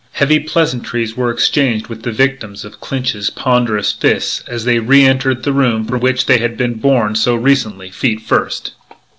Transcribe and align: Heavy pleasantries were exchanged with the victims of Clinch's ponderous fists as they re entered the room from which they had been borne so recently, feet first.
Heavy 0.13 0.39
pleasantries 0.39 1.15
were 1.15 1.29
exchanged 1.29 1.85
with 1.85 2.01
the 2.01 2.11
victims 2.11 2.65
of 2.65 2.79
Clinch's 2.79 3.29
ponderous 3.29 3.91
fists 3.91 4.43
as 4.47 4.65
they 4.65 4.79
re 4.79 5.03
entered 5.03 5.43
the 5.43 5.53
room 5.53 5.85
from 5.85 5.99
which 5.99 6.25
they 6.25 6.39
had 6.39 6.57
been 6.57 6.73
borne 6.73 7.13
so 7.13 7.35
recently, 7.35 7.91
feet 7.91 8.19
first. 8.19 8.71